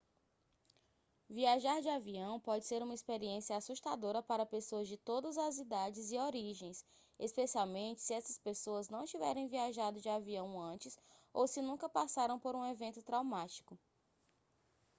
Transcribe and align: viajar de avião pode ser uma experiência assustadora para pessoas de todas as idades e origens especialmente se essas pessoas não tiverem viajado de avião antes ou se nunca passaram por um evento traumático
viajar 1.29 1.79
de 1.79 1.87
avião 1.87 2.39
pode 2.39 2.65
ser 2.65 2.81
uma 2.81 2.95
experiência 2.95 3.55
assustadora 3.55 4.23
para 4.23 4.47
pessoas 4.47 4.87
de 4.87 4.97
todas 4.97 5.37
as 5.37 5.59
idades 5.59 6.09
e 6.11 6.17
origens 6.17 6.83
especialmente 7.19 8.01
se 8.01 8.11
essas 8.15 8.39
pessoas 8.39 8.89
não 8.89 9.05
tiverem 9.05 9.47
viajado 9.47 10.01
de 10.01 10.09
avião 10.09 10.59
antes 10.59 10.97
ou 11.31 11.47
se 11.47 11.61
nunca 11.61 11.87
passaram 11.87 12.39
por 12.39 12.55
um 12.55 12.65
evento 12.65 13.03
traumático 13.03 13.77